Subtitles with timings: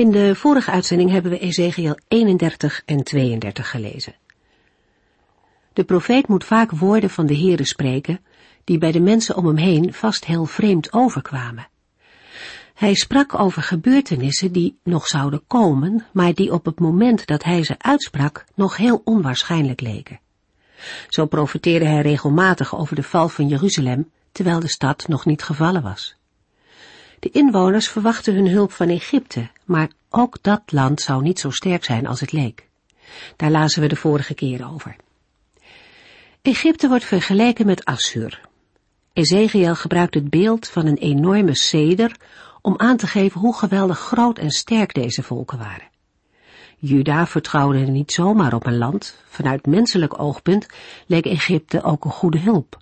[0.00, 4.14] In de vorige uitzending hebben we Ezekiel 31 en 32 gelezen.
[5.72, 8.20] De profeet moet vaak woorden van de Heere spreken,
[8.64, 11.68] die bij de mensen om hem heen vast heel vreemd overkwamen.
[12.74, 17.64] Hij sprak over gebeurtenissen die nog zouden komen, maar die op het moment dat hij
[17.64, 20.20] ze uitsprak nog heel onwaarschijnlijk leken.
[21.08, 25.82] Zo profeteerde hij regelmatig over de val van Jeruzalem, terwijl de stad nog niet gevallen
[25.82, 26.19] was.
[27.20, 31.84] De inwoners verwachten hun hulp van Egypte, maar ook dat land zou niet zo sterk
[31.84, 32.68] zijn als het leek.
[33.36, 34.96] Daar lazen we de vorige keer over.
[36.42, 38.40] Egypte wordt vergeleken met Assur.
[39.12, 42.16] Ezekiel gebruikt het beeld van een enorme ceder
[42.60, 45.88] om aan te geven hoe geweldig groot en sterk deze volken waren.
[46.78, 50.66] Juda vertrouwde niet zomaar op een land, vanuit menselijk oogpunt
[51.06, 52.79] leek Egypte ook een goede hulp.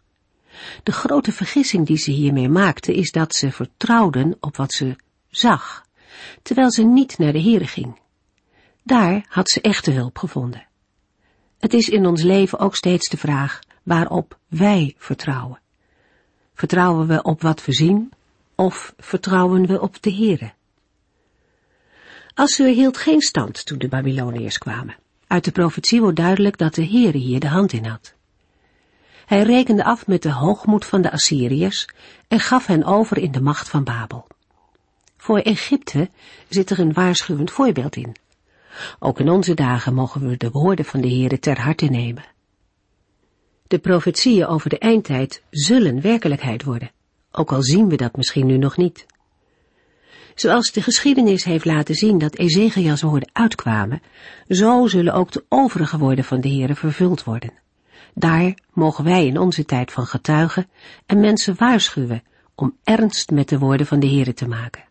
[0.83, 4.97] De grote vergissing die ze hiermee maakten is dat ze vertrouwden op wat ze
[5.31, 5.85] zag,
[6.43, 8.01] terwijl ze niet naar de Here ging.
[8.83, 10.67] Daar had ze echte hulp gevonden.
[11.59, 15.61] Het is in ons leven ook steeds de vraag waarop wij vertrouwen.
[16.55, 18.13] Vertrouwen we op wat we zien
[18.55, 20.53] of vertrouwen we op de Here?
[22.35, 24.97] Assur hield geen stand toen de Babyloniërs kwamen.
[25.27, 28.15] Uit de profetie wordt duidelijk dat de Heere hier de hand in had.
[29.29, 31.89] Hij rekende af met de hoogmoed van de Assyriërs
[32.29, 34.27] en gaf hen over in de macht van Babel.
[35.17, 36.11] Voor Egypte
[36.49, 38.17] zit er een waarschuwend voorbeeld in.
[38.99, 42.25] Ook in onze dagen mogen we de woorden van de Heere ter harte nemen.
[43.67, 46.91] De profetieën over de eindtijd zullen werkelijkheid worden,
[47.33, 49.07] ook al zien we dat misschien nu nog niet.
[50.35, 54.03] Zoals de geschiedenis heeft laten zien dat Ezekiels woorden uitkwamen,
[54.49, 57.67] zo zullen ook de overige woorden van de Heere vervuld worden.
[58.19, 60.67] Daar mogen wij in onze tijd van getuigen
[61.07, 62.23] en mensen waarschuwen
[62.55, 64.85] om ernst met de woorden van de Heere te maken.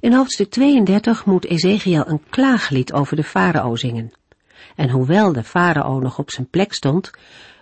[0.00, 4.12] In hoofdstuk 32 moet Ezekiel een klaaglied over de farao zingen.
[4.76, 7.10] En hoewel de farao nog op zijn plek stond,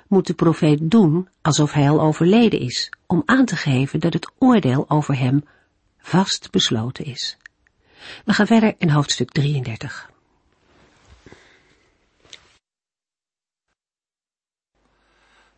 [0.09, 4.31] moet de profeet doen alsof hij al overleden is, om aan te geven dat het
[4.39, 5.45] oordeel over hem
[5.99, 7.37] vast besloten is.
[8.25, 10.10] We gaan verder in hoofdstuk 33.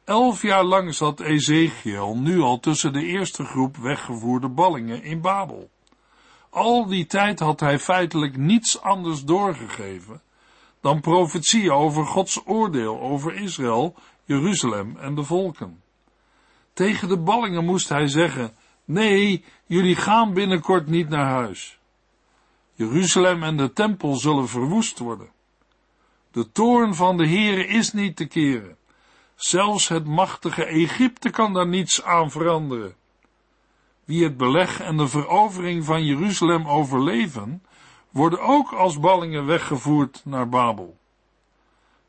[0.05, 5.71] Elf jaar lang zat Ezekiel nu al tussen de eerste groep weggevoerde ballingen in Babel.
[6.51, 10.23] Al die tijd had hij feitelijk niets anders doorgegeven
[10.83, 15.83] dan profetieën over Gods oordeel over Israël, Jeruzalem en de volken.
[16.73, 18.55] Tegen de ballingen moest hij zeggen,
[18.85, 21.79] nee, jullie gaan binnenkort niet naar huis.
[22.75, 25.29] Jeruzalem en de tempel zullen verwoest worden.
[26.31, 28.77] De toorn van de Heere is niet te keren.
[29.43, 32.95] Zelfs het machtige Egypte kan daar niets aan veranderen.
[34.05, 37.63] Wie het beleg en de verovering van Jeruzalem overleven,
[38.11, 40.97] worden ook als ballingen weggevoerd naar Babel.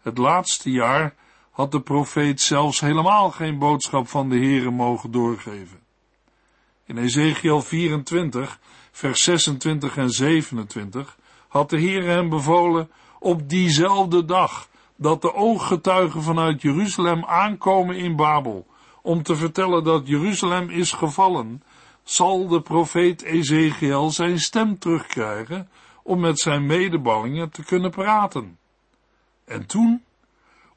[0.02, 1.16] Het laatste jaar
[1.52, 5.80] had de profeet zelfs helemaal geen boodschap van de Heere mogen doorgeven.
[6.86, 8.60] In Ezekiel 24,
[8.92, 11.18] vers 26 en 27
[11.48, 14.72] had de Heere hem bevolen op diezelfde dag
[15.04, 18.66] dat de ooggetuigen vanuit Jeruzalem aankomen in Babel,
[19.02, 21.64] om te vertellen dat Jeruzalem is gevallen,
[22.04, 25.70] zal de profeet Ezekiel zijn stem terugkrijgen
[26.04, 28.58] om met zijn medeballingen te kunnen praten.
[29.46, 30.04] En toen,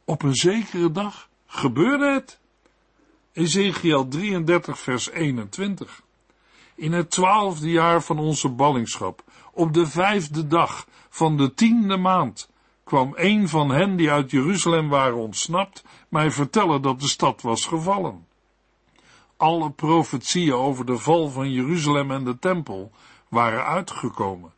[0.05, 2.39] op een zekere dag, gebeurde het.
[3.33, 6.03] Ezekiel 33 vers 21.
[6.75, 9.23] In het twaalfde jaar van onze ballingschap,
[9.53, 12.49] op de vijfde dag van de tiende maand,
[12.87, 17.67] kwam een van hen die uit Jeruzalem waren ontsnapt, mij vertellen dat de stad was
[17.67, 18.27] gevallen.
[19.37, 22.93] Alle profetieën over de val van Jeruzalem en de tempel
[23.29, 24.53] waren uitgekomen.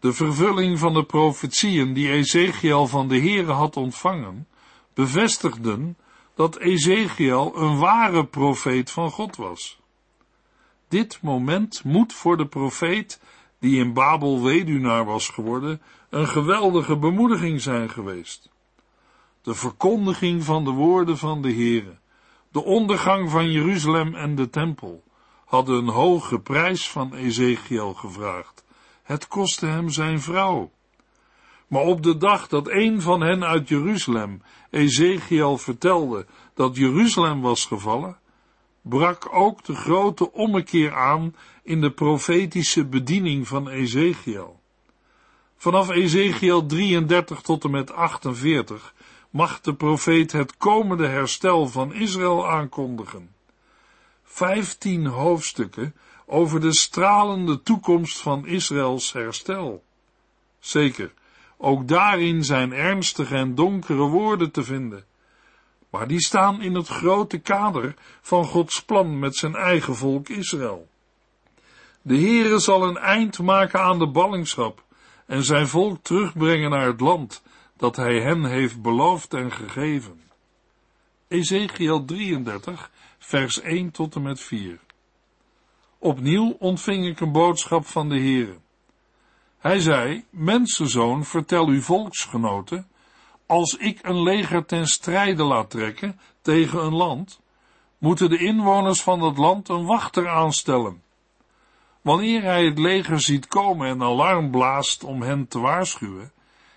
[0.00, 4.48] De vervulling van de profetieën die Ezekiel van de Heere had ontvangen,
[4.94, 5.96] bevestigden
[6.34, 9.80] dat Ezekiel een ware profeet van God was.
[10.88, 13.20] Dit moment moet voor de profeet,
[13.58, 15.80] die in Babel weduwnaar was geworden,
[16.10, 18.50] een geweldige bemoediging zijn geweest.
[19.42, 21.98] De verkondiging van de woorden van de Heere,
[22.52, 25.04] de ondergang van Jeruzalem en de tempel,
[25.44, 28.64] hadden een hoge prijs van Ezekiel gevraagd
[29.02, 30.70] Het kostte hem zijn vrouw.
[31.66, 37.64] Maar op de dag dat een van hen uit Jeruzalem Ezekiel vertelde dat Jeruzalem was
[37.64, 38.18] gevallen,
[38.82, 44.59] brak ook de grote ommekeer aan in de profetische bediening van Ezekiel.
[45.60, 48.94] Vanaf Ezekiel 33 tot en met 48
[49.30, 53.34] mag de profeet het komende herstel van Israël aankondigen.
[54.24, 55.94] Vijftien hoofdstukken
[56.26, 59.84] over de stralende toekomst van Israëls herstel.
[60.58, 61.12] Zeker,
[61.56, 65.04] ook daarin zijn ernstige en donkere woorden te vinden.
[65.90, 70.88] Maar die staan in het grote kader van Gods plan met zijn eigen volk Israël.
[72.02, 74.88] De Heere zal een eind maken aan de ballingschap
[75.30, 77.42] en zijn volk terugbrengen naar het land
[77.76, 80.22] dat hij hen heeft beloofd en gegeven.
[81.28, 84.78] Ezekiel 33, vers 1 tot en met 4.
[85.98, 88.56] Opnieuw ontving ik een boodschap van de Heere.
[89.58, 92.88] Hij zei, mensenzoon, vertel uw volksgenoten,
[93.46, 97.40] als ik een leger ten strijde laat trekken tegen een land,
[97.98, 101.02] moeten de inwoners van dat land een wachter aanstellen.
[102.00, 106.32] Wanneer hij het leger ziet komen en alarm blaast om hen te waarschuwen,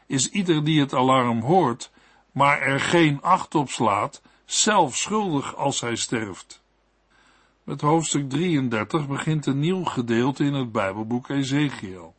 [0.07, 1.91] is ieder die het alarm hoort,
[2.31, 6.63] maar er geen acht op slaat, zelf schuldig als hij sterft.
[7.63, 12.15] Met hoofdstuk 33 begint een nieuw gedeelte in het Bijbelboek Ezekiel.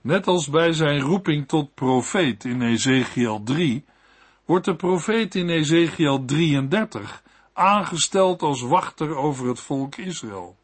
[0.00, 3.84] Net als bij zijn roeping tot profeet in Ezekiel 3,
[4.44, 7.22] wordt de profeet in Ezekiel 33
[7.52, 10.56] aangesteld als wachter over het volk Israël.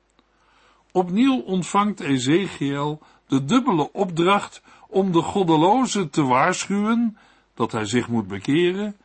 [0.92, 7.16] Opnieuw ontvangt Ezekiel de dubbele opdracht om de goddeloze te waarschuwen
[7.54, 8.96] dat hij zich moet bekeren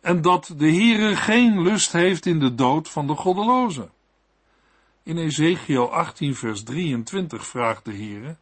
[0.00, 3.88] en dat de Heere geen lust heeft in de dood van de goddeloze.
[5.02, 8.36] In Ezekiel 18 vers 23 vraagt de Heere,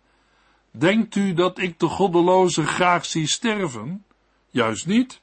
[0.70, 4.04] Denkt u dat ik de goddeloze graag zie sterven?
[4.50, 5.20] Juist niet.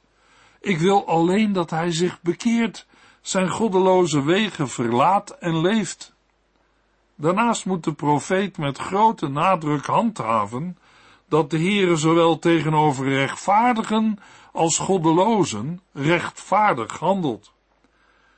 [0.60, 2.86] Ik wil alleen dat hij zich bekeert,
[3.20, 6.11] zijn goddeloze wegen verlaat en leeft.
[7.22, 10.78] Daarnaast moet de profeet met grote nadruk handhaven
[11.28, 14.18] dat de Heere zowel tegenover rechtvaardigen
[14.52, 17.52] als goddelozen rechtvaardig handelt.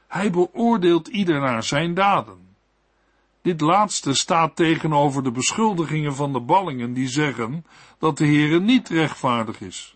[0.09, 2.57] Hij beoordeelt ieder naar zijn daden.
[3.43, 7.67] Dit laatste staat tegenover de beschuldigingen van de ballingen die zeggen
[7.99, 9.94] dat de Heere niet rechtvaardig is.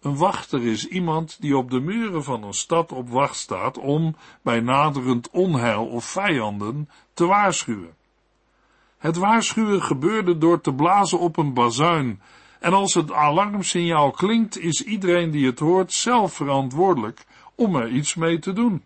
[0.00, 4.16] Een wachter is iemand die op de muren van een stad op wacht staat om
[4.42, 7.96] bij naderend onheil of vijanden te waarschuwen.
[8.98, 12.20] Het waarschuwen gebeurde door te blazen op een bazuin,
[12.60, 18.14] en als het alarmsignaal klinkt, is iedereen die het hoort zelf verantwoordelijk om er iets
[18.14, 18.84] mee te doen.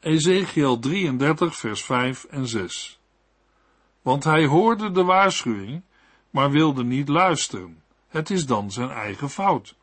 [0.00, 3.00] Ezekiel 33, vers 5 en 6.
[4.02, 5.82] Want hij hoorde de waarschuwing,
[6.30, 7.82] maar wilde niet luisteren.
[8.08, 9.76] Het is dan zijn eigen fout.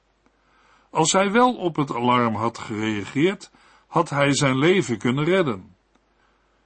[0.89, 3.51] Als hij wel op het alarm had gereageerd,
[3.87, 5.75] had hij zijn leven kunnen redden.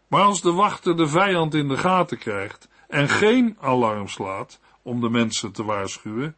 [0.07, 5.01] Maar als de wachter de vijand in de gaten krijgt en geen alarm slaat om
[5.01, 6.35] de mensen te waarschuwen,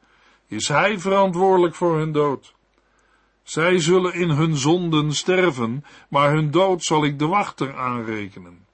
[0.48, 2.54] is hij verantwoordelijk voor hun dood.
[3.44, 8.66] Zij zullen in hun zonden sterven, maar hun dood zal ik de wachter aanrekenen.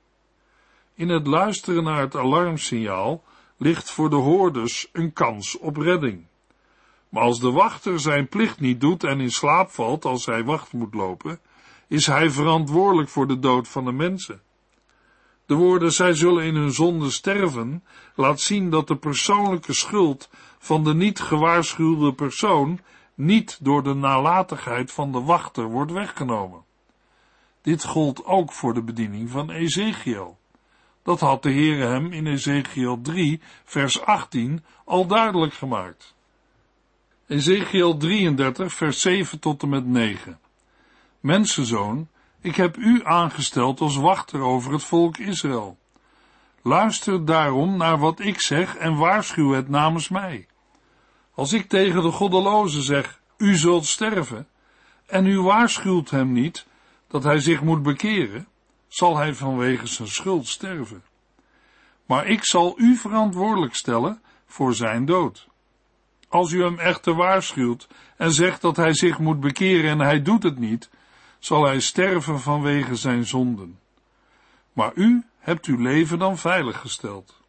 [0.93, 3.23] In het luisteren naar het alarmsignaal
[3.57, 6.25] ligt voor de hoorders een kans op redding.
[7.11, 10.73] Maar als de wachter zijn plicht niet doet en in slaap valt als hij wacht
[10.73, 11.39] moet lopen,
[11.87, 14.41] is hij verantwoordelijk voor de dood van de mensen.
[15.45, 17.83] De woorden zij zullen in hun zonde sterven
[18.15, 22.79] laat zien dat de persoonlijke schuld van de niet gewaarschuwde persoon
[23.15, 26.63] niet door de nalatigheid van de wachter wordt weggenomen.
[27.61, 30.37] Dit gold ook voor de bediening van Ezekiel.
[31.03, 36.15] Dat had de Heere hem in Ezekiel 3, vers 18 al duidelijk gemaakt.
[37.31, 40.39] Ezekiel 33, vers 7 tot en met 9.
[41.19, 42.07] Mensenzoon,
[42.41, 45.77] ik heb u aangesteld als wachter over het volk Israël.
[46.61, 50.47] Luister daarom naar wat ik zeg en waarschuw het namens mij.
[51.33, 54.47] Als ik tegen de goddeloze zeg, u zult sterven,
[55.05, 56.65] en u waarschuwt hem niet
[57.07, 58.47] dat hij zich moet bekeren,
[58.87, 61.03] zal hij vanwege zijn schuld sterven.
[62.05, 65.49] Maar ik zal u verantwoordelijk stellen voor zijn dood.
[66.31, 70.43] Als u hem echter waarschuwt en zegt dat hij zich moet bekeren en hij doet
[70.43, 70.89] het niet,
[71.39, 73.79] zal hij sterven vanwege zijn zonden.
[74.73, 77.39] Maar u hebt uw leven dan veiliggesteld.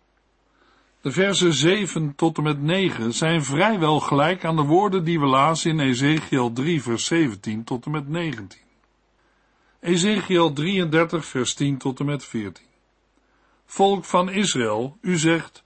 [1.01, 5.27] De versen 7 tot en met 9 zijn vrijwel gelijk aan de woorden die we
[5.27, 8.59] lazen in Ezekiel 3 vers 17 tot en met 19.
[9.81, 12.65] Ezekiel 33 vers 10 tot en met 14.
[13.67, 15.63] Volk van Israël, u zegt,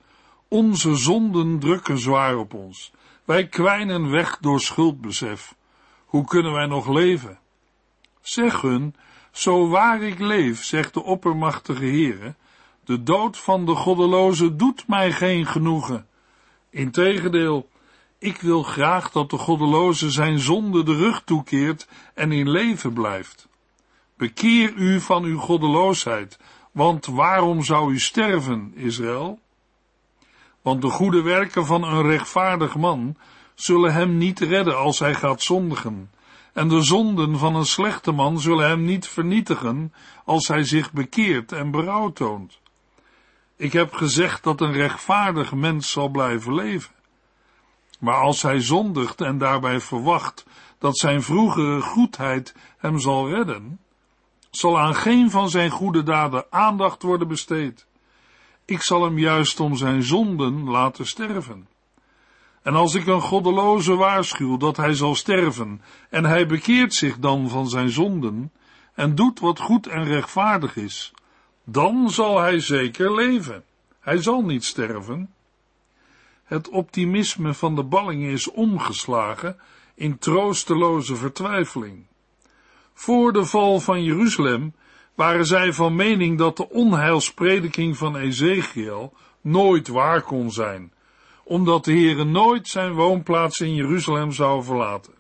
[0.48, 2.92] Onze zonden drukken zwaar op ons.
[3.26, 5.54] Wij kwijnen weg door schuldbesef.
[6.04, 7.38] Hoe kunnen wij nog leven?
[8.20, 8.94] Zeg hun,
[9.32, 12.34] zo waar ik leef, zegt de oppermachtige Heere,
[12.84, 16.06] de dood van de goddeloze doet mij geen genoegen.
[16.70, 17.68] Integendeel,
[18.18, 23.48] ik wil graag dat de goddeloze zijn zonde de rug toekeert en in leven blijft.
[24.16, 26.38] Bekeer u van uw goddeloosheid,
[26.72, 29.40] want waarom zou u sterven, Israël?
[30.66, 33.16] Want de goede werken van een rechtvaardig man
[33.54, 36.10] zullen hem niet redden als hij gaat zondigen,
[36.52, 39.92] en de zonden van een slechte man zullen hem niet vernietigen
[40.24, 42.60] als hij zich bekeert en berouw toont.
[43.56, 46.94] Ik heb gezegd dat een rechtvaardig mens zal blijven leven.
[48.00, 50.46] Maar als hij zondigt en daarbij verwacht
[50.78, 53.80] dat zijn vroegere goedheid hem zal redden,
[54.50, 57.85] zal aan geen van zijn goede daden aandacht worden besteed.
[58.66, 61.68] Ik zal hem juist om zijn zonden laten sterven.
[62.62, 67.48] En als ik een goddeloze waarschuw dat hij zal sterven, en hij bekeert zich dan
[67.48, 68.52] van zijn zonden,
[68.94, 71.12] en doet wat goed en rechtvaardig is,
[71.64, 73.64] dan zal hij zeker leven.
[74.00, 75.34] Hij zal niet sterven.
[76.44, 79.58] Het optimisme van de ballingen is omgeslagen
[79.94, 82.06] in troosteloze vertwijfeling.
[82.94, 84.74] Voor de val van Jeruzalem
[85.16, 90.92] waren zij van mening dat de onheilsprediking van Ezekiel nooit waar kon zijn,
[91.44, 95.14] omdat de Heere nooit zijn woonplaats in Jeruzalem zou verlaten.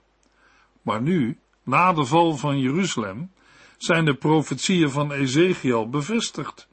[0.82, 3.30] Maar nu, na de val van Jeruzalem,
[3.76, 6.68] zijn de profetieën van Ezekiel bevestigd.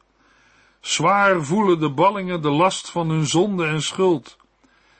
[0.80, 4.38] Zwaar voelen de ballingen de last van hun zonde en schuld.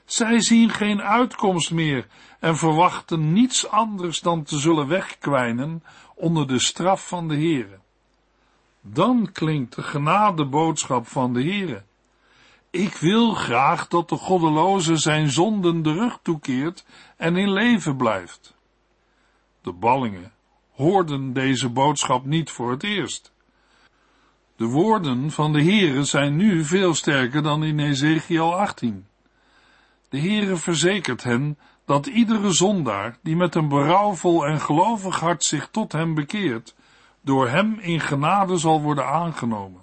[0.06, 2.08] Zij zien geen uitkomst meer
[2.40, 5.84] en verwachten niets anders dan te zullen wegkwijnen
[6.16, 7.83] onder de straf van de Heere.
[8.86, 11.84] Dan klinkt de genadeboodschap van de Heere.
[12.70, 16.86] Ik wil graag dat de goddeloze zijn zonden de rug toekeert
[17.18, 18.56] en in leven blijft.
[19.62, 20.32] De ballingen
[20.72, 23.34] hoorden deze boodschap niet voor het eerst.
[24.56, 29.06] De woorden van de Heere zijn nu veel sterker dan in Ezekiel 18.
[30.10, 35.68] De Heere verzekert hen dat iedere zondaar die met een berouwvol en gelovig hart zich
[35.72, 36.76] tot hem bekeert,
[37.24, 39.82] door hem in genade zal worden aangenomen.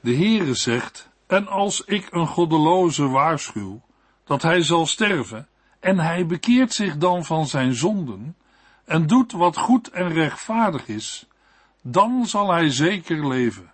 [0.00, 3.80] De Heere zegt, en als ik een goddeloze waarschuw,
[4.24, 5.48] dat hij zal sterven,
[5.80, 8.36] en hij bekeert zich dan van zijn zonden,
[8.84, 11.26] en doet wat goed en rechtvaardig is,
[11.82, 13.72] dan zal hij zeker leven.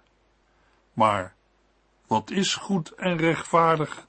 [0.92, 1.34] Maar
[2.06, 4.06] wat is goed en rechtvaardig?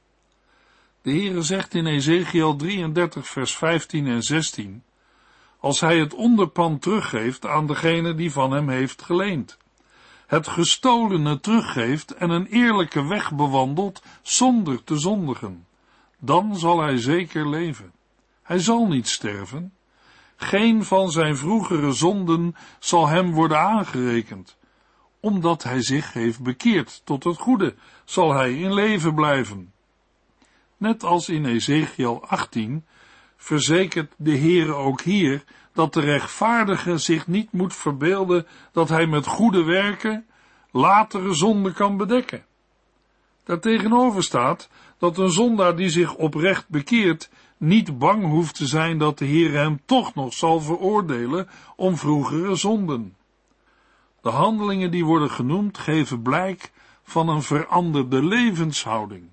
[1.01, 4.83] De Heere zegt in Ezekiel 33 vers 15 en 16,
[5.63, 9.57] als hij het onderpand teruggeeft aan degene die van hem heeft geleend,
[10.27, 15.67] het gestolene teruggeeft en een eerlijke weg bewandelt zonder te zondigen,
[16.19, 17.91] dan zal hij zeker leven.
[18.41, 19.73] Hij zal niet sterven.
[20.35, 24.57] Geen van zijn vroegere zonden zal hem worden aangerekend.
[25.19, 29.73] Omdat hij zich heeft bekeerd tot het goede, zal hij in leven blijven.
[30.77, 32.85] Net als in Ezekiel 18
[33.43, 39.25] verzekert de Heere ook hier dat de rechtvaardige zich niet moet verbeelden dat hij met
[39.25, 40.25] goede werken
[40.71, 42.45] latere zonde kan bedekken.
[43.43, 49.17] Daartegenover staat dat een zondaar die zich oprecht bekeert niet bang hoeft te zijn dat
[49.17, 53.15] de Heer hem toch nog zal veroordelen om vroegere zonden.
[54.21, 56.71] De handelingen die worden genoemd geven blijk
[57.03, 59.23] van een veranderde levenshouding.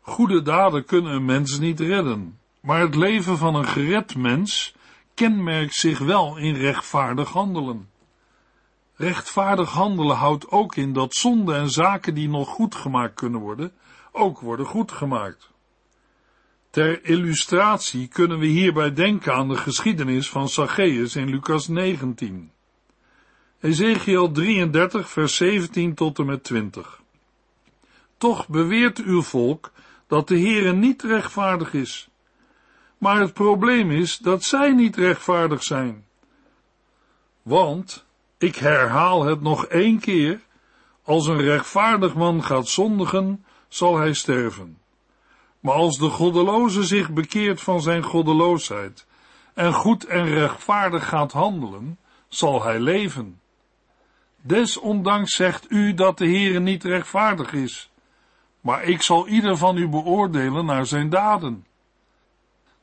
[0.00, 4.74] Goede daden kunnen een mens niet redden, maar het leven van een gered mens
[5.14, 7.90] kenmerkt zich wel in rechtvaardig handelen.
[8.94, 13.72] Rechtvaardig handelen houdt ook in dat zonden en zaken die nog goed gemaakt kunnen worden,
[14.12, 15.50] ook worden goed gemaakt.
[16.70, 22.50] Ter illustratie kunnen we hierbij denken aan de geschiedenis van Zacchaeus in Lucas 19.
[23.60, 27.00] Ezekiel 33 vers 17 tot en met 20.
[28.18, 29.72] Toch beweert uw volk
[30.06, 32.08] dat de Heere niet rechtvaardig is.
[32.98, 36.04] Maar het probleem is dat zij niet rechtvaardig zijn.
[37.42, 38.04] Want,
[38.38, 40.40] ik herhaal het nog één keer,
[41.02, 44.78] als een rechtvaardig man gaat zondigen, zal hij sterven.
[45.60, 49.06] Maar als de goddeloze zich bekeert van zijn goddeloosheid
[49.54, 51.98] en goed en rechtvaardig gaat handelen,
[52.28, 53.40] zal hij leven.
[54.40, 57.90] Desondanks zegt u dat de Heere niet rechtvaardig is
[58.66, 61.66] maar ik zal ieder van u beoordelen naar zijn daden.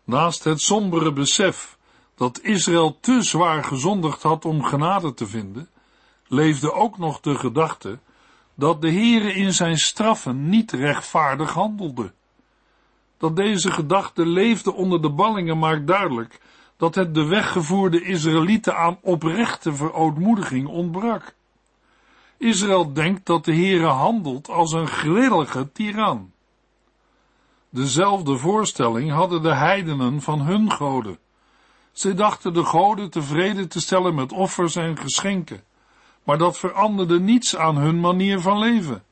[0.04, 1.78] Naast het sombere besef
[2.16, 5.70] dat Israël te zwaar gezondigd had om genade te vinden,
[6.28, 8.00] leefde ook nog de gedachte
[8.56, 12.12] dat de Heere in zijn straffen niet rechtvaardig handelde.
[13.18, 16.40] Dat deze gedachte leefde onder de ballingen maakt duidelijk
[16.78, 21.34] dat het de weggevoerde Israëlieten aan oprechte verootmoediging ontbrak.
[22.38, 26.33] Israël denkt dat de Heere handelt als een grillige tiran.
[27.74, 31.18] Dezelfde voorstelling hadden de heidenen van hun goden.
[31.92, 35.63] Ze dachten de goden tevreden te stellen met offers en geschenken,
[36.24, 39.03] maar dat veranderde niets aan hun manier van leven.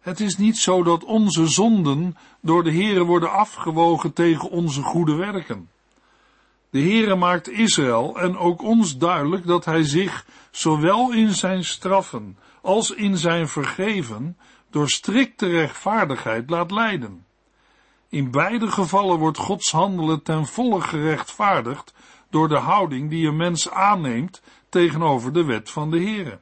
[0.00, 5.14] Het is niet zo dat onze zonden door de Heere worden afgewogen tegen onze goede
[5.14, 5.70] werken.
[6.70, 12.38] De Heere maakt Israël en ook ons duidelijk dat hij zich, zowel in zijn straffen
[12.62, 14.36] als in zijn vergeven,
[14.70, 17.26] door strikte rechtvaardigheid laat leiden.
[18.08, 21.94] In beide gevallen wordt Gods handelen ten volle gerechtvaardigd
[22.30, 26.38] door de houding die een mens aanneemt tegenover de wet van de Heere.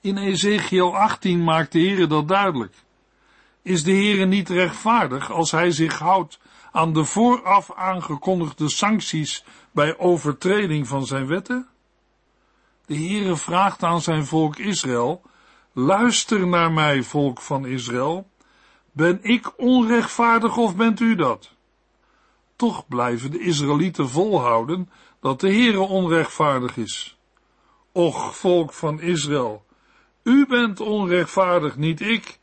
[0.00, 2.74] In Ezekiel 18 maakt de Heere dat duidelijk.
[3.62, 6.38] Is de Heere niet rechtvaardig als hij zich houdt
[6.72, 11.68] aan de vooraf aangekondigde sancties bij overtreding van zijn wetten?
[12.86, 15.22] De Heere vraagt aan zijn volk Israël,
[15.72, 18.30] luister naar mij, volk van Israël,
[18.94, 21.50] ben ik onrechtvaardig of bent u dat?
[22.56, 27.18] Toch blijven de Israëlieten volhouden dat de Heere onrechtvaardig is.
[27.92, 29.64] Och, volk van Israël,
[30.22, 32.38] u bent onrechtvaardig, niet ik.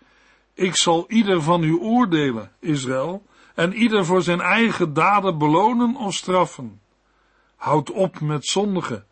[0.53, 3.23] Ik zal ieder van u oordelen, Israël,
[3.55, 6.81] en ieder voor zijn eigen daden belonen of straffen.
[7.55, 9.05] Houd op met zondigen,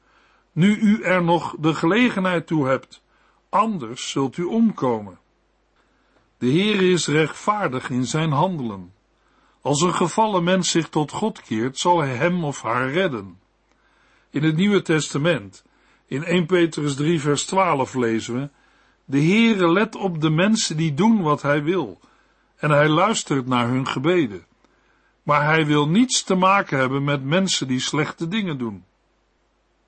[0.52, 3.04] nu u er nog de gelegenheid toe hebt,
[3.50, 5.20] anders zult u omkomen.
[6.40, 8.94] De Heer is rechtvaardig in zijn handelen.
[9.62, 13.40] Als een gevallen mens zich tot God keert, zal hij hem of haar redden.
[14.30, 15.64] In het Nieuwe Testament,
[16.06, 18.50] in 1 Petrus 3 vers 12 lezen we,
[19.06, 22.00] de Heere let op de mensen die doen wat hij wil,
[22.56, 24.46] en hij luistert naar hun gebeden.
[25.24, 28.84] Maar hij wil niets te maken hebben met mensen die slechte dingen doen.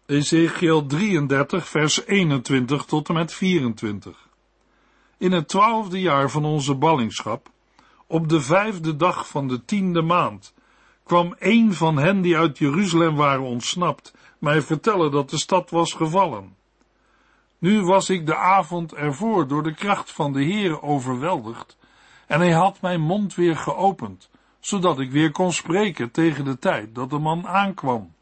[0.06, 4.30] Ezekiel 33 vers 21 tot en met 24
[5.22, 7.50] in het twaalfde jaar van onze ballingschap,
[8.08, 10.54] op de vijfde dag van de tiende maand,
[11.04, 15.94] kwam een van hen die uit Jeruzalem waren ontsnapt, mij vertellen dat de stad was
[15.94, 16.56] gevallen.
[17.58, 21.78] Nu was ik de avond ervoor door de kracht van de Heere overweldigd,
[22.28, 24.30] en hij had mijn mond weer geopend,
[24.60, 28.14] zodat ik weer kon spreken tegen de tijd dat de man aankwam.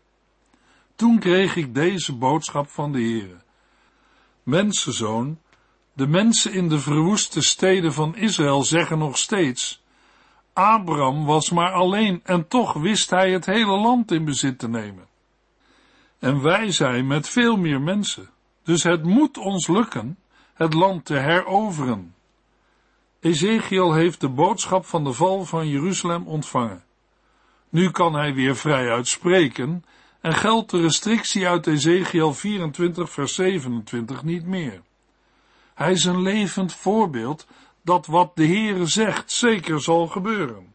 [0.96, 3.38] Toen kreeg ik deze boodschap van de Heere.
[4.44, 5.38] Mensenzoon,
[6.00, 9.84] de mensen in de verwoeste steden van Israël zeggen nog steeds,
[10.54, 15.08] Abraham was maar alleen en toch wist hij het hele land in bezit te nemen.
[16.20, 18.30] En wij zijn met veel meer mensen,
[18.64, 20.18] dus het moet ons lukken
[20.54, 22.16] het land te heroveren.
[23.20, 26.84] Ezekiel heeft de boodschap van de val van Jeruzalem ontvangen.
[27.70, 29.86] Nu kan hij weer vrijuit spreken
[30.22, 34.82] en geldt de restrictie uit Ezekiel 24 vers 27 niet meer.
[35.80, 37.48] Hij is een levend voorbeeld
[37.84, 40.74] dat wat de Heere zegt zeker zal gebeuren.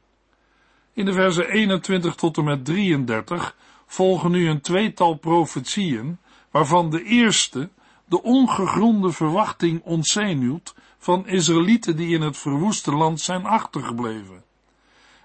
[0.93, 6.19] In de versen 21 tot en met 33 volgen nu een tweetal profetieën,
[6.51, 7.69] waarvan de eerste
[8.05, 14.45] de ongegronde verwachting ontzenuwt van Israëlieten die in het verwoeste land zijn achtergebleven.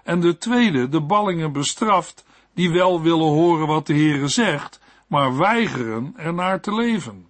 [0.02, 5.36] En de tweede de ballingen bestraft die wel willen horen wat de Heere zegt, maar
[5.36, 7.29] weigeren ernaar te leven.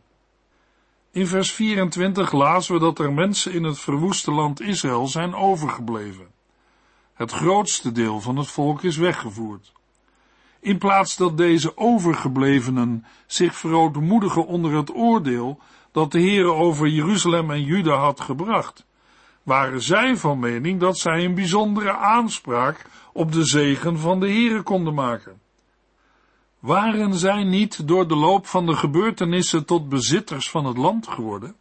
[1.12, 6.26] In vers 24 lazen we dat er mensen in het verwoeste land Israël zijn overgebleven.
[7.14, 9.72] Het grootste deel van het volk is weggevoerd.
[10.60, 15.60] In plaats dat deze overgeblevenen zich verootmoedigen onder het oordeel
[15.92, 18.86] dat de Heere over Jeruzalem en Juda had gebracht,
[19.42, 24.62] waren zij van mening dat zij een bijzondere aanspraak op de zegen van de Heere
[24.62, 25.40] konden maken.
[26.60, 31.56] Waren zij niet door de loop van de gebeurtenissen tot bezitters van het land geworden?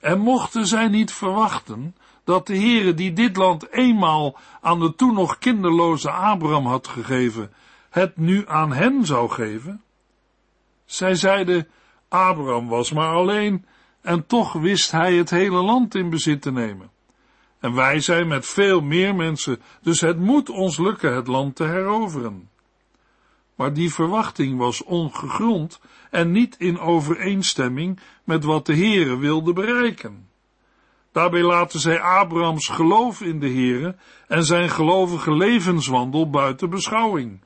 [0.00, 5.14] En mochten zij niet verwachten dat de Heere die dit land eenmaal aan de toen
[5.14, 7.52] nog kinderloze Abraham had gegeven,
[7.90, 9.82] het nu aan hen zou geven?
[10.84, 11.68] Zij zeiden,
[12.08, 13.66] Abraham was maar alleen,
[14.00, 16.90] en toch wist hij het hele land in bezit te nemen.
[17.60, 21.64] En wij zijn met veel meer mensen, dus het moet ons lukken het land te
[21.64, 22.48] heroveren
[23.60, 30.28] maar die verwachting was ongegrond en niet in overeenstemming met wat de Heere wilde bereiken.
[31.12, 33.96] Daarbij laten zij Abrahams geloof in de Heere
[34.28, 37.40] en zijn gelovige levenswandel buiten beschouwing,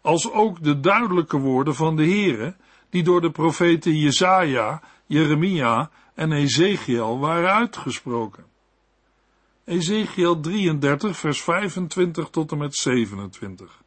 [0.00, 2.54] als ook de duidelijke woorden van de Heere,
[2.90, 8.44] die door de profeten Jesaja, Jeremia en Ezekiel waren uitgesproken.
[9.64, 13.83] Ezekiel 33, vers 25 tot en met 27.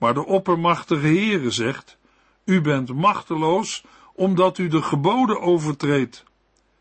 [0.00, 1.96] Maar de oppermachtige Heere zegt,
[2.44, 3.84] u bent machteloos,
[4.14, 6.24] omdat u de geboden overtreedt.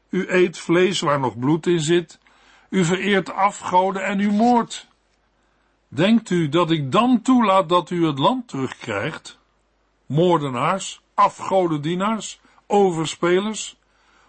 [0.10, 2.20] U eet vlees waar nog bloed in zit,
[2.70, 4.88] u vereert afgoden en u moordt.
[5.88, 9.40] Denkt u dat ik dan toelaat dat u het land terugkrijgt?
[10.06, 13.78] Moordenaars, afgodendienaars, overspelers?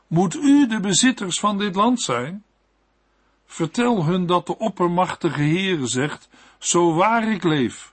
[0.07, 2.45] Moet u de bezitters van dit land zijn?
[3.47, 7.93] Vertel hun dat de oppermachtige Heere zegt, zo waar ik leef.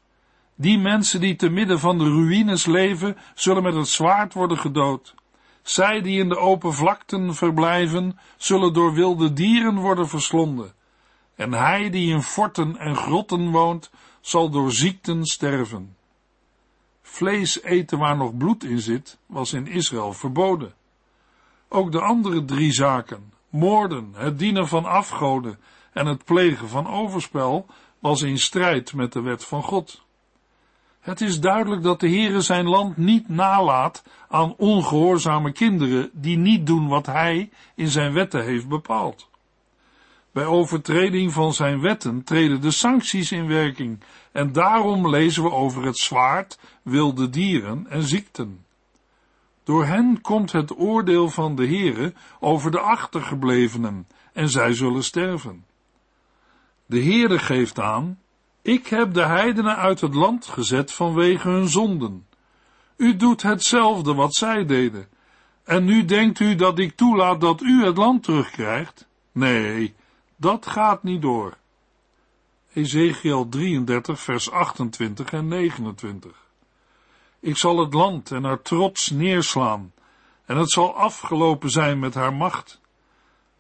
[0.60, 5.16] Die mensen die te midden van de ruïnes leven, zullen met het zwaard worden gedood.
[5.62, 10.74] Zij die in de open vlakten verblijven, zullen door wilde dieren worden verslonden.
[11.36, 13.90] En hij die in forten en grotten woont,
[14.22, 15.96] zal door ziekten sterven.
[17.02, 20.74] Vlees eten waar nog bloed in zit, was in Israël verboden.
[21.70, 25.60] Ook de andere drie zaken, moorden, het dienen van afgoden
[25.94, 27.66] en het plegen van overspel,
[28.00, 30.06] was in strijd met de wet van God.
[31.08, 36.66] Het is duidelijk dat de Heere zijn land niet nalaat aan ongehoorzame kinderen die niet
[36.66, 39.30] doen wat hij in zijn wetten heeft bepaald.
[40.32, 44.00] Bij overtreding van zijn wetten treden de sancties in werking
[44.32, 48.66] en daarom lezen we over het zwaard, wilde dieren en ziekten.
[49.64, 55.66] Door hen komt het oordeel van de Heere over de achtergeblevenen en zij zullen sterven.
[56.86, 58.20] De Heere geeft aan,
[58.68, 62.28] ik heb de heidenen uit het land gezet vanwege hun zonden.
[62.98, 65.08] U doet hetzelfde wat zij deden.
[65.64, 69.08] En nu denkt u dat ik toelaat dat u het land terugkrijgt?
[69.32, 69.96] Nee,
[70.36, 71.58] dat gaat niet door.
[72.74, 76.32] Ezekiel 33, vers 28 en 29.
[77.40, 79.94] Ik zal het land en haar trots neerslaan,
[80.46, 82.82] en het zal afgelopen zijn met haar macht.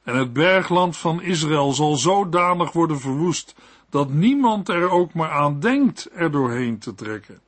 [0.04, 3.56] En het bergland van Israël zal zodanig worden verwoest,
[3.89, 7.39] dat niemand er ook maar aan denkt er doorheen te trekken.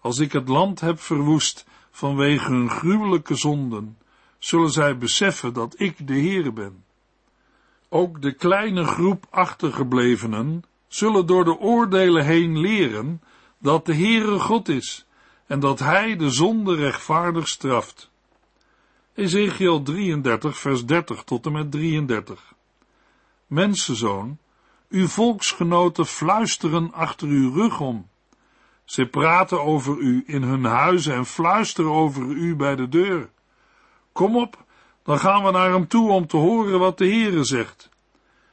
[0.00, 3.98] Als ik het land heb verwoest vanwege hun gruwelijke zonden,
[4.38, 6.84] zullen zij beseffen dat ik de Heere ben.
[7.88, 13.22] Ook de kleine groep achtergeblevenen zullen door de oordelen heen leren
[13.58, 15.06] dat de Heere God is
[15.46, 18.10] en dat Hij de zonde rechtvaardig straft.
[19.14, 22.54] Ezekiel 33 vers 30 tot en met 33
[23.46, 24.38] Mensenzoon,
[24.88, 28.08] uw volksgenoten fluisteren achter uw rug om.
[28.84, 33.30] Ze praten over u in hun huizen en fluisteren over u bij de deur.
[34.12, 34.64] Kom op,
[35.02, 37.88] dan gaan we naar hem toe om te horen wat de Heere zegt.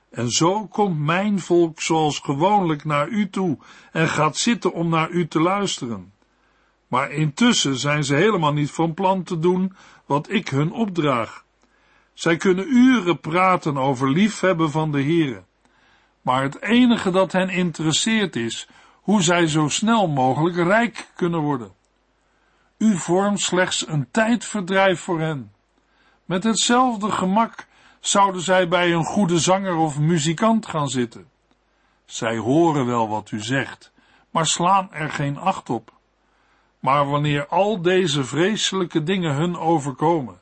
[0.09, 3.57] En zo komt mijn volk zoals gewoonlijk naar u toe
[3.91, 6.13] en gaat zitten om naar u te luisteren.
[6.87, 11.45] Maar intussen zijn ze helemaal niet van plan te doen wat ik hun opdraag.
[12.13, 15.43] Zij kunnen uren praten over liefhebben van de Heere.
[16.23, 18.67] Maar het enige dat hen interesseert is
[19.01, 21.71] hoe zij zo snel mogelijk rijk kunnen worden.
[22.77, 25.51] U vormt slechts een tijdverdrijf voor hen.
[26.25, 27.67] Met hetzelfde gemak
[27.99, 31.27] zouden zij bij een goede zanger of muzikant gaan zitten.
[32.05, 33.91] Zij horen wel wat u zegt,
[34.29, 35.91] maar slaan er geen acht op.
[36.79, 40.41] Maar wanneer al deze vreselijke dingen hun overkomen,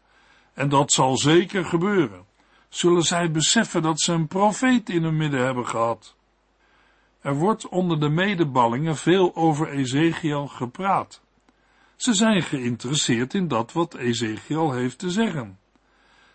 [0.54, 2.26] en dat zal zeker gebeuren,
[2.74, 6.16] zullen zij beseffen dat ze een profeet in hun midden hebben gehad.
[7.22, 11.22] Er wordt onder de medeballingen veel over Ezekiel gepraat.
[11.96, 15.60] Ze zijn geïnteresseerd in dat wat Ezekiel heeft te zeggen.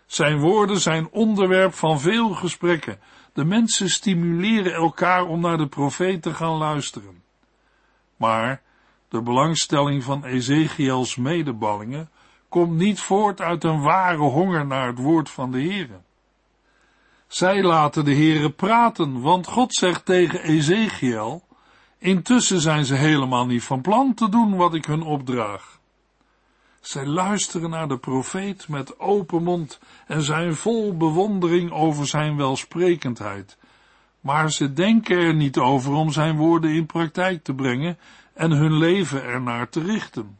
[0.05, 2.99] Zijn woorden zijn onderwerp van veel gesprekken.
[3.33, 7.23] De mensen stimuleren elkaar om naar de profeet te gaan luisteren.
[8.15, 8.61] Maar
[9.09, 12.09] de belangstelling van Ezekiels medeballingen
[12.49, 16.05] komt niet voort uit een ware honger naar het woord van de Heere.
[17.27, 21.43] Zij laten de Heere praten, want God zegt tegen Ezekiel,
[21.97, 25.79] intussen zijn ze helemaal niet van plan te doen wat ik hun opdraag.
[26.81, 33.57] Zij luisteren naar de profeet met open mond en zijn vol bewondering over zijn welsprekendheid.
[34.21, 37.97] Maar ze denken er niet over om zijn woorden in praktijk te brengen
[38.33, 40.37] en hun leven ernaar te richten.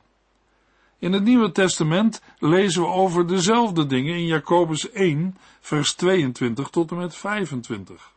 [1.00, 6.92] In het Nieuwe Testament lezen we over dezelfde dingen in Jacobus 1, vers 22 tot
[6.92, 8.12] en met 25.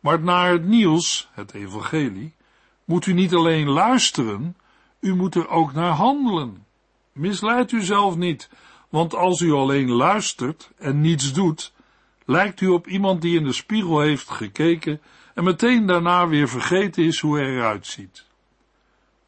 [0.00, 2.34] Maar naar het nieuws, het evangelie,
[2.84, 4.56] moet u niet alleen luisteren,
[5.00, 6.66] u moet er ook naar handelen.
[7.12, 8.50] Misleid u zelf niet,
[8.88, 11.72] want als u alleen luistert en niets doet,
[12.24, 15.00] lijkt u op iemand die in de spiegel heeft gekeken
[15.34, 18.28] en meteen daarna weer vergeten is hoe hij eruit ziet.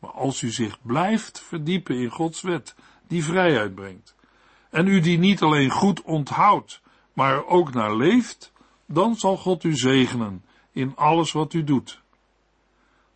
[0.03, 2.75] Maar als u zich blijft verdiepen in Gods wet,
[3.07, 4.15] die vrijheid brengt,
[4.71, 6.81] en u die niet alleen goed onthoudt,
[7.13, 8.53] maar er ook naar leeft,
[8.87, 12.01] dan zal God u zegenen in alles wat u doet.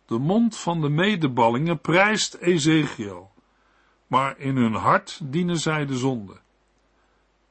[0.05, 3.31] De mond van de medeballingen prijst Ezekiel,
[4.07, 6.39] maar in hun hart dienen zij de zonde.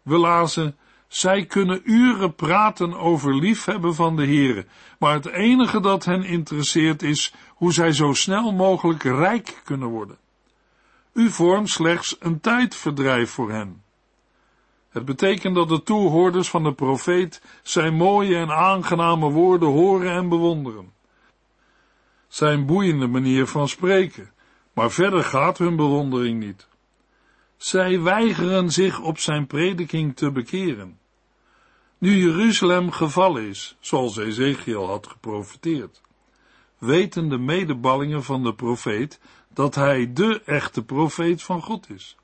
[0.03, 0.77] We lazen,
[1.17, 4.67] zij kunnen uren praten over liefhebben van de Here,
[4.99, 10.19] maar het enige dat hen interesseert is hoe zij zo snel mogelijk rijk kunnen worden.
[11.13, 13.83] U vormt slechts een tijdverdrijf voor hen.
[14.89, 20.29] Het betekent dat de toehoorders van de profeet zijn mooie en aangename woorden horen en
[20.29, 20.93] bewonderen.
[22.29, 24.33] Zijn boeiende manier van spreken,
[24.73, 26.69] maar verder gaat hun bewondering niet.
[27.57, 31.05] Zij weigeren zich op zijn prediking te bekeren.
[31.99, 36.01] Nu Jeruzalem gevallen is, zoals Ezekiel had geprofeteerd,
[36.79, 42.17] weten de medeballingen van de profeet dat hij de echte profeet van God is.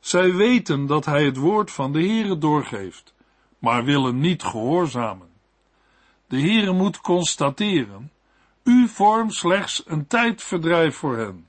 [0.00, 3.14] Zij weten dat hij het woord van de Heere doorgeeft,
[3.58, 5.28] maar willen niet gehoorzamen.
[6.26, 8.12] De Heere moet constateren,
[8.62, 11.48] u vormt slechts een tijdverdrijf voor hen.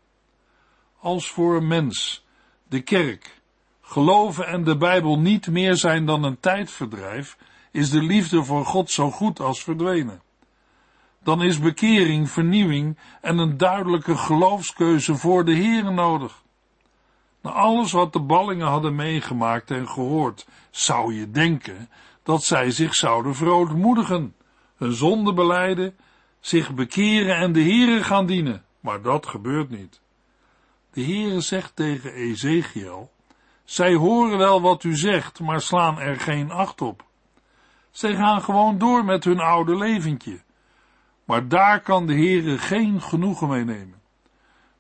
[1.00, 2.26] Als voor een mens,
[2.68, 3.35] de kerk,
[3.86, 7.38] geloven en de Bijbel niet meer zijn dan een tijdverdrijf,
[7.72, 10.22] is de liefde voor God zo goed als verdwenen.
[11.24, 16.44] Dan is bekering, vernieuwing en een duidelijke geloofskeuze voor de Heere nodig.
[17.42, 21.90] Na alles wat de ballingen hadden meegemaakt en gehoord, zou je denken
[22.24, 24.36] dat zij zich zouden verootmoedigen,
[24.76, 25.96] hun zonde beleiden,
[26.40, 28.64] zich bekeren en de Heere gaan dienen.
[28.80, 30.02] Maar dat gebeurt niet.
[30.94, 33.12] De Heere zegt tegen Ezekiel,
[33.66, 37.04] zij horen wel wat u zegt, maar slaan er geen acht op.
[37.92, 40.44] Zij gaan gewoon door met hun oude leventje.
[41.26, 44.02] Maar daar kan de Heere geen genoegen mee nemen.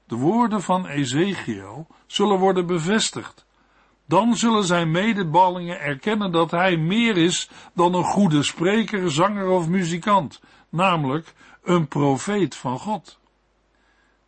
[0.08, 3.45] De woorden van Ezekiel zullen worden bevestigd.
[4.08, 9.67] Dan zullen zijn medeballingen erkennen dat hij meer is dan een goede spreker, zanger of
[9.67, 13.19] muzikant, namelijk een profeet van God.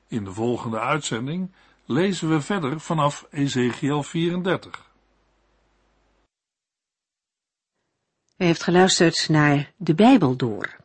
[0.07, 1.51] In de volgende uitzending
[1.87, 4.85] lezen we verder vanaf Ezekiel 34.
[8.37, 10.75] U heeft geluisterd naar De Bijbel Door,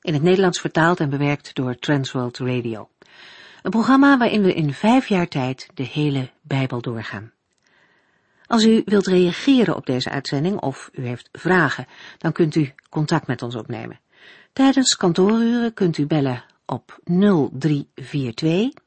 [0.00, 2.88] in het Nederlands vertaald en bewerkt door Transworld Radio.
[3.62, 7.32] Een programma waarin we in vijf jaar tijd de hele Bijbel doorgaan.
[8.46, 11.86] Als u wilt reageren op deze uitzending of u heeft vragen,
[12.18, 14.00] dan kunt u contact met ons opnemen.
[14.52, 18.86] Tijdens kantooruren kunt u bellen op 0342